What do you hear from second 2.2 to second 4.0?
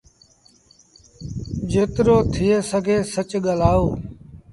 ٿئي سگھي سچ ڳآلآئو